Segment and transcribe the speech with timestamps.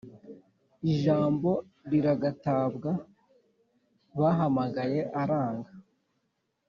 [0.91, 1.49] Ijambo
[1.91, 2.91] riragatabwa
[4.19, 5.71] Bahamagaye aranga